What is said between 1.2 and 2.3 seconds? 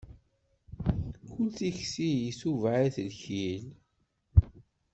Kul tikli